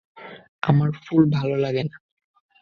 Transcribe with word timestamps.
আমার 0.63 0.89
ফুল 1.03 1.23
ভালো 1.31 1.55
লাগে 1.55 1.83
না। 1.83 1.95